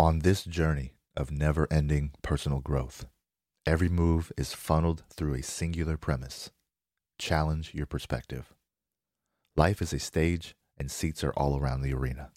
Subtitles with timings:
[0.00, 3.04] On this journey of never ending personal growth,
[3.66, 6.50] every move is funneled through a singular premise
[7.18, 8.54] challenge your perspective.
[9.56, 12.30] Life is a stage, and seats are all around the arena.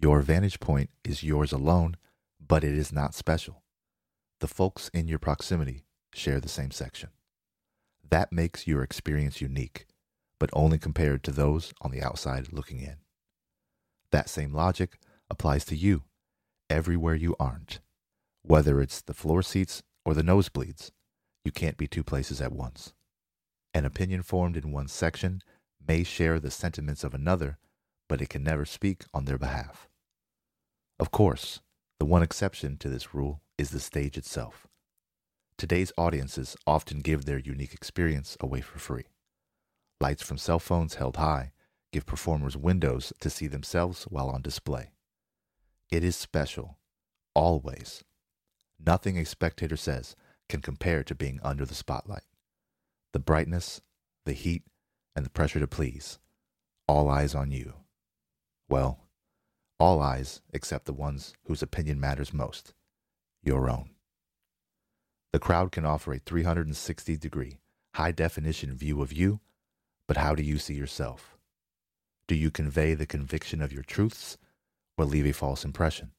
[0.00, 1.96] Your vantage point is yours alone,
[2.38, 3.64] but it is not special.
[4.38, 7.08] The folks in your proximity share the same section.
[8.08, 9.86] That makes your experience unique,
[10.38, 12.98] but only compared to those on the outside looking in.
[14.12, 16.04] That same logic applies to you
[16.74, 17.78] everywhere you aren't.
[18.42, 20.90] Whether it's the floor seats or the nosebleeds,
[21.44, 22.92] you can't be two places at once.
[23.72, 25.40] An opinion formed in one section
[25.86, 27.58] may share the sentiments of another,
[28.08, 29.88] but it can never speak on their behalf.
[30.98, 31.60] Of course,
[32.00, 34.66] the one exception to this rule is the stage itself.
[35.56, 39.06] Today's audiences often give their unique experience away for free.
[40.00, 41.52] Lights from cell phones held high
[41.92, 44.93] give performers windows to see themselves while on display.
[45.90, 46.78] It is special,
[47.34, 48.04] always.
[48.78, 50.16] Nothing a spectator says
[50.48, 52.24] can compare to being under the spotlight.
[53.12, 53.80] The brightness,
[54.24, 54.64] the heat,
[55.14, 56.18] and the pressure to please.
[56.88, 57.74] All eyes on you.
[58.68, 59.00] Well,
[59.78, 62.74] all eyes except the ones whose opinion matters most
[63.42, 63.90] your own.
[65.32, 67.58] The crowd can offer a 360 degree,
[67.94, 69.40] high definition view of you,
[70.06, 71.36] but how do you see yourself?
[72.26, 74.38] Do you convey the conviction of your truths
[74.96, 76.12] or leave a false impression?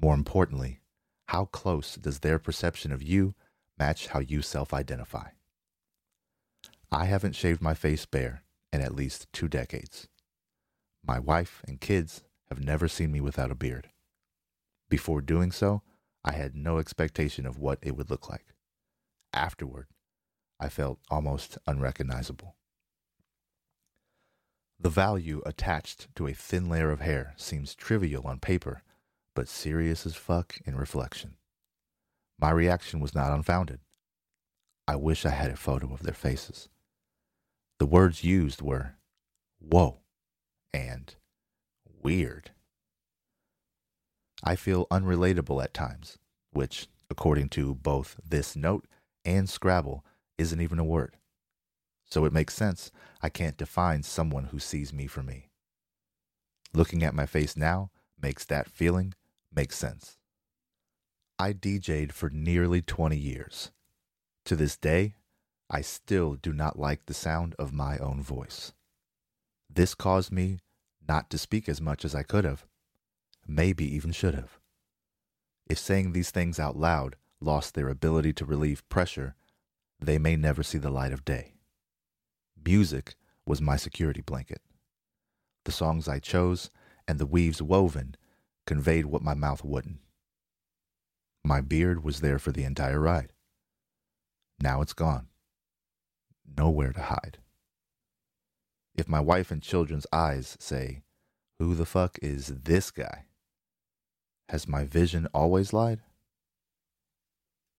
[0.00, 0.80] More importantly,
[1.28, 3.34] how close does their perception of you
[3.78, 5.30] match how you self identify?
[6.92, 10.08] I haven't shaved my face bare in at least two decades.
[11.06, 13.90] My wife and kids have never seen me without a beard.
[14.88, 15.82] Before doing so,
[16.24, 18.46] I had no expectation of what it would look like.
[19.32, 19.88] Afterward,
[20.60, 22.56] I felt almost unrecognizable.
[24.78, 28.82] The value attached to a thin layer of hair seems trivial on paper,
[29.34, 31.36] but serious as fuck in reflection.
[32.38, 33.80] My reaction was not unfounded.
[34.86, 36.68] I wish I had a photo of their faces.
[37.78, 38.96] The words used were,
[39.58, 40.00] whoa,
[40.72, 41.14] and
[42.02, 42.50] weird.
[44.42, 46.18] I feel unrelatable at times,
[46.52, 48.86] which, according to both this note
[49.24, 50.04] and Scrabble,
[50.36, 51.16] isn't even a word.
[52.14, 52.92] So it makes sense
[53.22, 55.48] I can't define someone who sees me for me.
[56.72, 57.90] Looking at my face now
[58.22, 59.14] makes that feeling
[59.52, 60.16] make sense.
[61.40, 63.72] I DJ'd for nearly 20 years.
[64.44, 65.16] To this day,
[65.68, 68.72] I still do not like the sound of my own voice.
[69.68, 70.60] This caused me
[71.08, 72.64] not to speak as much as I could have,
[73.44, 74.60] maybe even should have.
[75.68, 79.34] If saying these things out loud lost their ability to relieve pressure,
[79.98, 81.53] they may never see the light of day.
[82.66, 83.14] Music
[83.46, 84.62] was my security blanket.
[85.64, 86.70] The songs I chose
[87.06, 88.16] and the weaves woven
[88.66, 89.98] conveyed what my mouth wouldn't.
[91.44, 93.32] My beard was there for the entire ride.
[94.58, 95.28] Now it's gone.
[96.56, 97.38] Nowhere to hide.
[98.94, 101.02] If my wife and children's eyes say,
[101.58, 103.26] Who the fuck is this guy?
[104.48, 106.00] Has my vision always lied?